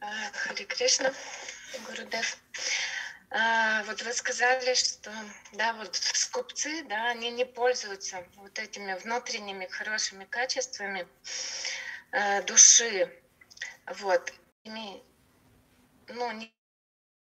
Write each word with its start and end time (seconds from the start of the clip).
Хари 0.00 0.64
Кришна, 0.64 1.12
Гурудев. 1.86 2.38
А, 3.30 3.82
вот 3.84 4.00
вы 4.02 4.12
сказали, 4.12 4.74
что 4.74 5.12
да, 5.52 5.74
вот 5.74 5.94
скупцы, 5.94 6.82
да, 6.84 7.10
они 7.10 7.30
не 7.30 7.44
пользуются 7.44 8.24
вот 8.36 8.58
этими 8.58 8.94
внутренними 8.94 9.66
хорошими 9.66 10.24
качествами 10.24 11.06
э, 12.12 12.42
души. 12.44 13.12
Вот. 14.00 14.32
Ими, 14.64 15.02
ну, 16.08 16.32
не, 16.32 16.52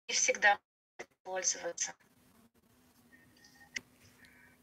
не 0.09 0.15
всегда 0.15 0.59
пользоваться. 1.25 1.95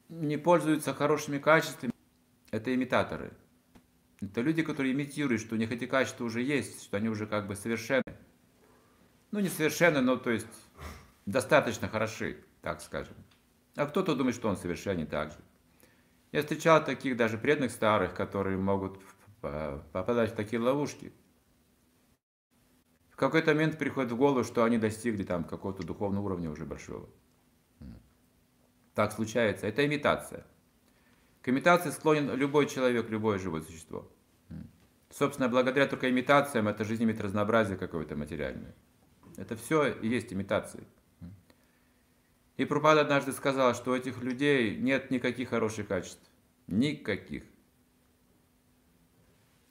Не 0.10 0.38
пользуются 0.38 0.96
хорошими 0.96 1.38
качествами. 1.38 1.94
Это 2.52 2.74
имитаторы. 2.74 3.32
Это 4.22 4.42
люди, 4.42 4.64
которые 4.64 4.94
имитируют, 4.94 5.42
что 5.42 5.56
у 5.56 5.58
них 5.58 5.72
эти 5.72 5.86
качества 5.86 6.26
уже 6.26 6.42
есть, 6.42 6.84
что 6.84 6.98
они 6.98 7.10
уже 7.10 7.26
как 7.26 7.48
бы 7.48 7.56
совершенны. 7.56 8.18
Ну, 9.32 9.40
не 9.40 9.50
совершенны, 9.50 10.02
но 10.02 10.18
то 10.18 10.30
есть 10.30 10.48
достаточно 11.26 11.88
хороши, 11.88 12.44
так 12.62 12.82
скажем. 12.82 13.16
А 13.76 13.86
кто-то 13.86 14.16
думает, 14.16 14.36
что 14.36 14.50
он 14.50 14.58
совершенен 14.58 15.08
так 15.08 15.32
же. 15.32 15.38
Я 16.32 16.42
встречал 16.42 16.84
таких 16.84 17.16
даже 17.16 17.38
преданных 17.38 17.72
старых, 17.72 18.14
которые 18.14 18.58
могут 18.58 19.00
попадать 19.42 20.34
в 20.34 20.36
такие 20.36 20.62
ловушки. 20.62 21.14
В 23.10 23.16
какой-то 23.16 23.54
момент 23.54 23.78
приходит 23.78 24.12
в 24.12 24.18
голову, 24.18 24.44
что 24.44 24.64
они 24.64 24.78
достигли 24.78 25.24
там 25.24 25.44
какого-то 25.44 25.84
духовного 25.84 26.26
уровня 26.26 26.50
уже 26.50 26.66
большого. 26.66 27.10
Так 28.96 29.14
случается. 29.14 29.68
Это 29.68 29.86
имитация. 29.86 30.46
Имитации 31.50 31.90
склонен 31.90 32.32
любой 32.36 32.68
человек, 32.68 33.10
любое 33.10 33.40
живое 33.40 33.62
существо. 33.62 34.08
Собственно, 35.10 35.50
благодаря 35.50 35.88
только 35.88 36.08
имитациям 36.08 36.68
это 36.68 36.84
жизнь 36.84 37.04
имеет 37.04 37.20
разнообразие 37.22 37.76
какое-то 37.76 38.16
материальное. 38.16 38.76
Это 39.36 39.56
все 39.56 39.92
и 39.92 40.08
есть 40.08 40.32
имитации. 40.32 40.84
И 42.58 42.66
Прупада 42.66 43.02
однажды 43.02 43.32
сказал, 43.32 43.74
что 43.74 43.92
у 43.92 43.96
этих 43.96 44.22
людей 44.22 44.78
нет 44.78 45.10
никаких 45.10 45.50
хороших 45.50 45.88
качеств. 45.88 46.22
Никаких. 46.68 47.44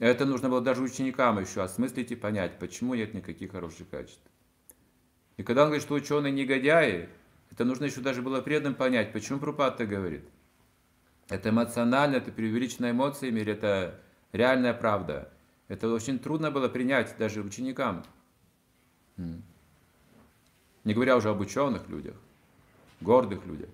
Это 0.00 0.26
нужно 0.26 0.48
было 0.48 0.60
даже 0.60 0.82
ученикам 0.82 1.38
еще 1.38 1.62
осмыслить 1.62 2.10
и 2.10 2.16
понять, 2.16 2.58
почему 2.58 2.94
нет 2.94 3.14
никаких 3.14 3.52
хороших 3.52 3.88
качеств. 3.88 4.28
И 5.36 5.44
когда 5.44 5.62
он 5.62 5.68
говорит, 5.68 5.84
что 5.84 5.94
ученые 5.94 6.32
негодяи, 6.32 7.08
это 7.52 7.64
нужно 7.64 7.84
еще 7.84 8.00
даже 8.00 8.20
было 8.20 8.40
преданным 8.40 8.74
понять, 8.74 9.12
почему 9.12 9.38
Прупад 9.38 9.76
так 9.76 9.88
говорит. 9.88 10.24
Это 11.28 11.50
эмоционально, 11.50 12.16
это 12.16 12.32
преувеличенная 12.32 12.92
эмоциями, 12.92 13.40
или 13.40 13.52
это 13.52 14.00
реальная 14.32 14.72
правда. 14.72 15.30
Это 15.68 15.88
очень 15.92 16.18
трудно 16.18 16.50
было 16.50 16.68
принять 16.68 17.14
даже 17.18 17.42
ученикам. 17.42 18.04
Не 19.16 20.94
говоря 20.94 21.16
уже 21.16 21.28
об 21.28 21.40
ученых 21.40 21.88
людях, 21.88 22.16
гордых 23.00 23.44
людях. 23.44 23.68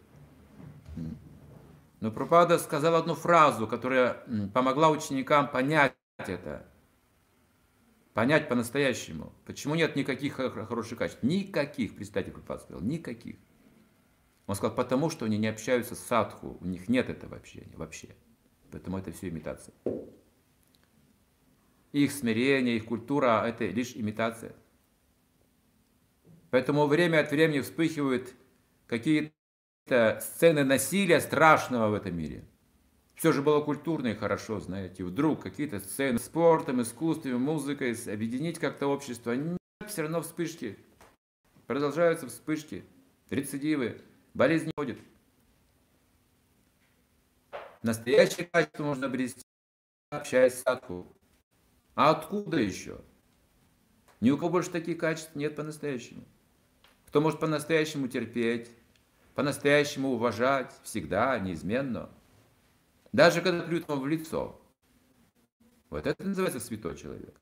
Но 2.01 2.11
Пропада 2.11 2.59
сказал 2.59 2.97
одну 2.97 3.15
фразу, 3.15 3.67
которая 3.69 4.25
помогла 4.53 4.91
ученикам 4.91 5.49
понять 5.49 5.95
это. 6.19 6.67
Понять 8.15 8.49
по-настоящему. 8.49 9.33
Почему 9.45 9.75
нет 9.75 9.97
никаких 9.97 10.35
хороших 10.35 10.99
качеств? 10.99 11.23
Никаких, 11.23 11.97
представьте, 11.97 12.31
Пропад 12.31 12.63
сказал, 12.63 12.81
никаких. 12.83 13.37
Он 14.47 14.55
сказал, 14.55 14.75
потому 14.77 15.11
что 15.11 15.25
они 15.25 15.39
не 15.39 15.47
общаются 15.47 15.95
с 15.95 16.01
садху, 16.01 16.59
у 16.61 16.67
них 16.67 16.89
нет 16.89 17.09
этого 17.09 17.37
общения 17.37 17.77
вообще. 17.77 18.09
Поэтому 18.71 18.99
это 18.99 19.13
все 19.13 19.29
имитация. 19.29 19.75
Их 21.93 22.13
смирение, 22.13 22.77
их 22.77 22.85
культура– 22.87 23.45
это 23.47 23.67
лишь 23.67 23.97
имитация. 23.97 24.55
Поэтому 26.51 26.87
время 26.87 27.21
от 27.21 27.31
времени 27.31 27.61
вспыхивают 27.61 28.35
какие-то 28.87 30.19
сцены 30.21 30.65
насилия 30.65 31.21
страшного 31.21 31.89
в 31.89 31.95
этом 31.95 32.17
мире. 32.17 32.45
Все 33.15 33.33
же 33.33 33.43
было 33.43 33.61
культурно 33.61 34.09
и 34.09 34.15
хорошо, 34.15 34.61
знаете. 34.61 35.05
Вдруг 35.05 35.43
какие-то 35.43 35.79
сцены 35.79 36.19
спортом, 36.19 36.83
искусством, 36.83 37.41
музыкой, 37.41 37.97
объединить 38.13 38.59
как-то 38.59 38.89
общество. 38.89 39.33
Нет, 39.33 39.59
все 39.87 40.03
равно 40.03 40.21
вспышки. 40.21 40.77
Продолжаются 41.67 42.27
вспышки, 42.27 42.85
рецидивы. 43.31 44.01
Болезнь 44.35 44.67
не 44.67 44.73
уходит. 44.77 44.99
Настоящее 47.83 48.47
качество 48.47 48.83
можно 48.83 49.07
обрести, 49.07 49.43
общаясь 50.11 50.55
с 50.55 50.63
садху. 50.63 51.07
А 51.95 52.11
откуда 52.11 52.59
еще? 52.59 53.01
Ни 54.21 54.31
у 54.31 54.37
кого 54.37 54.51
больше 54.51 54.71
таких 54.71 54.99
качеств 54.99 55.37
нет 55.37 55.55
по-настоящему. 55.55 56.25
Кто 57.07 57.21
может 57.21 57.39
по-настоящему 57.39 58.09
терпеть, 58.09 58.71
по-настоящему 59.35 60.11
уважать, 60.13 60.73
всегда, 60.83 61.39
неизменно. 61.39 62.11
Даже 63.13 63.41
когда 63.41 63.63
плюют 63.63 63.87
вам 63.87 64.01
в 64.01 64.09
лицо. 64.09 64.61
Вот 65.91 66.07
это 66.07 66.25
называется 66.25 66.59
святой 66.59 66.97
человек. 66.97 67.41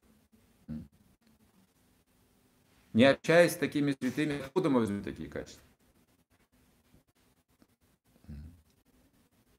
Не 2.93 3.05
общаясь 3.05 3.53
с 3.53 3.57
такими 3.57 3.93
святыми, 3.93 4.41
откуда 4.41 4.69
мы 4.69 4.81
возьмем 4.81 5.03
такие 5.03 5.31
качества? 5.31 5.72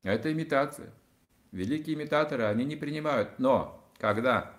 Это 0.03 0.31
имитация. 0.31 0.94
Великие 1.52 1.96
имитаторы, 1.96 2.44
они 2.44 2.66
не 2.66 2.75
принимают. 2.75 3.40
Но 3.40 3.90
когда 3.97 4.53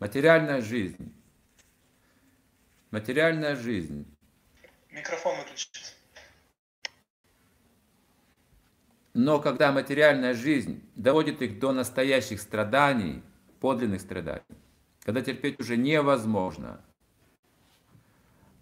материальная 0.00 0.60
жизнь, 0.60 1.14
материальная 2.90 3.56
жизнь. 3.56 4.06
Микрофон 4.90 5.38
выключить. 5.38 5.96
Но 9.14 9.40
когда 9.40 9.72
материальная 9.72 10.34
жизнь 10.34 10.82
доводит 10.96 11.42
их 11.42 11.60
до 11.60 11.72
настоящих 11.72 12.40
страданий, 12.40 13.22
подлинных 13.60 14.00
страданий, 14.00 14.42
когда 15.02 15.20
терпеть 15.20 15.60
уже 15.60 15.76
невозможно, 15.76 16.82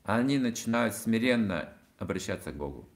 они 0.03 0.39
начинают 0.39 0.95
смиренно 0.95 1.73
обращаться 1.99 2.51
к 2.51 2.57
Богу. 2.57 2.89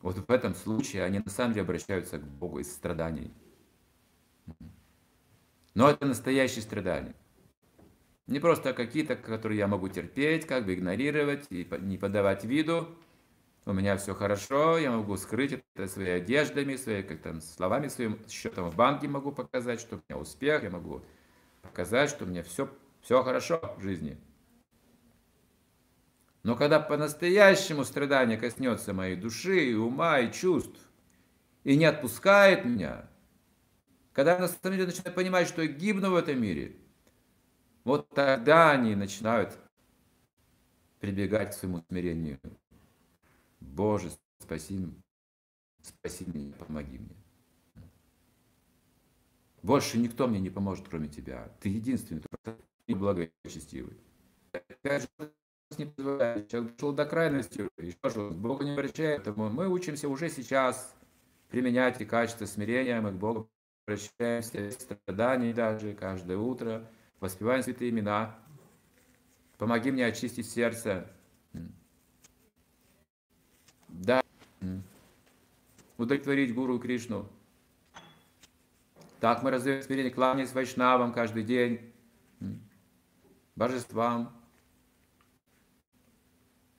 Вот 0.00 0.16
в 0.16 0.30
этом 0.30 0.54
случае 0.54 1.04
они 1.04 1.18
на 1.18 1.30
самом 1.30 1.54
деле 1.54 1.64
обращаются 1.64 2.18
к 2.18 2.22
Богу 2.22 2.60
из 2.60 2.72
страданий. 2.72 3.32
Но 5.74 5.90
это 5.90 6.06
настоящие 6.06 6.62
страдания. 6.62 7.14
Не 8.26 8.40
просто 8.40 8.74
какие-то, 8.74 9.16
которые 9.16 9.58
я 9.58 9.66
могу 9.66 9.88
терпеть, 9.88 10.46
как 10.46 10.66
бы 10.66 10.74
игнорировать 10.74 11.46
и 11.50 11.68
не 11.80 11.96
подавать 11.96 12.44
виду. 12.44 12.88
У 13.64 13.72
меня 13.72 13.96
все 13.96 14.14
хорошо, 14.14 14.78
я 14.78 14.90
могу 14.90 15.16
скрыть 15.16 15.62
это 15.74 15.88
своими 15.88 16.12
одеждами, 16.12 16.76
своими 16.76 17.02
как-то 17.02 17.40
словами, 17.40 17.88
своим 17.88 18.18
счетом 18.28 18.70
в 18.70 18.76
банке 18.76 19.08
могу 19.08 19.30
показать, 19.30 19.80
что 19.80 19.96
у 19.96 20.00
меня 20.08 20.18
успех, 20.18 20.62
я 20.62 20.70
могу 20.70 21.02
показать, 21.62 22.08
что 22.10 22.24
у 22.24 22.28
меня 22.28 22.42
все, 22.42 22.68
все 23.02 23.22
хорошо 23.22 23.60
в 23.78 23.82
жизни. 23.82 24.18
Но 26.48 26.56
когда 26.56 26.80
по-настоящему 26.80 27.84
страдание 27.84 28.38
коснется 28.38 28.94
моей 28.94 29.16
души, 29.16 29.68
и 29.68 29.74
ума, 29.74 30.20
и 30.20 30.32
чувств, 30.32 30.80
и 31.62 31.76
не 31.76 31.84
отпускает 31.84 32.64
меня, 32.64 33.06
когда 34.14 34.32
я 34.32 34.38
на 34.38 34.48
самом 34.48 34.78
деле 34.78 34.86
начинаю 34.86 35.14
понимать, 35.14 35.46
что 35.46 35.60
я 35.60 35.68
гибну 35.68 36.10
в 36.10 36.16
этом 36.16 36.40
мире, 36.40 36.74
вот 37.84 38.08
тогда 38.14 38.70
они 38.70 38.94
начинают 38.94 39.58
прибегать 41.00 41.50
к 41.50 41.52
своему 41.52 41.84
смирению. 41.86 42.40
Боже, 43.60 44.10
спаси 44.38 44.88
спаси 45.82 46.24
меня, 46.32 46.54
помоги 46.54 46.96
мне. 46.96 47.16
Больше 49.62 49.98
никто 49.98 50.26
мне 50.26 50.40
не 50.40 50.48
поможет, 50.48 50.88
кроме 50.88 51.08
тебя. 51.08 51.54
Ты 51.60 51.68
единственный, 51.68 52.22
ты 52.86 52.94
благочестивый. 52.94 53.98
Опять 54.52 55.02
же, 55.02 55.30
не 55.76 55.86
позволяет. 55.86 56.48
Человек 56.48 56.74
дошел 56.74 56.92
до 56.92 57.04
крайности, 57.04 57.68
еще 57.76 57.96
раз, 58.02 58.14
Богу 58.14 58.64
не 58.64 58.72
обращает. 58.72 59.24
Поэтому 59.24 59.50
мы 59.50 59.68
учимся 59.68 60.08
уже 60.08 60.30
сейчас 60.30 60.94
применять 61.48 62.00
и 62.00 62.04
качество 62.04 62.46
смирения, 62.46 63.00
мы 63.00 63.10
к 63.10 63.14
Богу 63.14 63.50
обращаемся, 63.86 64.70
страданий 64.70 65.52
даже 65.52 65.94
каждое 65.94 66.36
утро, 66.36 66.90
воспеваем 67.20 67.62
святые 67.62 67.90
имена. 67.90 68.38
Помоги 69.56 69.90
мне 69.90 70.06
очистить 70.06 70.48
сердце. 70.48 71.10
Да. 73.88 74.22
Удовлетворить 75.96 76.54
Гуру 76.54 76.78
Кришну. 76.78 77.28
Так 79.20 79.42
мы 79.42 79.50
развиваем 79.50 79.82
смирение, 79.82 80.12
кланяясь 80.12 80.52
вайшнавам 80.52 81.12
каждый 81.12 81.42
день, 81.42 81.92
божествам, 83.56 84.37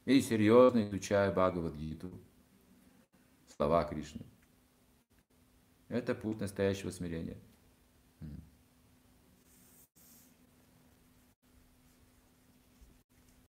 и 0.10 0.22
серьезно 0.22 0.86
изучая 0.86 1.30
Бхагавадгиту, 1.32 2.12
слова 3.56 3.84
Кришны. 3.84 4.26
Это 5.88 6.16
путь 6.16 6.40
настоящего 6.40 6.90
смирения. 6.90 7.38